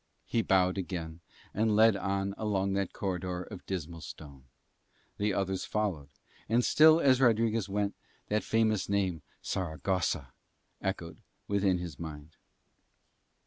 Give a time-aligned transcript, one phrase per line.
[0.25, 1.19] He bowed again
[1.53, 4.45] and led on along that corridor of dismal stone.
[5.19, 6.09] The others followed,
[6.49, 7.93] and still as Rodriguez went
[8.27, 10.33] that famous name Saragossa
[10.81, 12.35] echoed within his mind.